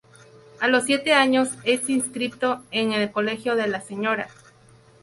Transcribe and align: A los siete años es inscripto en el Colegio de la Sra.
A 0.59 0.67
los 0.67 0.85
siete 0.85 1.13
años 1.13 1.49
es 1.63 1.87
inscripto 1.87 2.63
en 2.71 2.91
el 2.91 3.11
Colegio 3.11 3.53
de 3.55 3.67
la 3.67 3.81
Sra. 3.81 4.29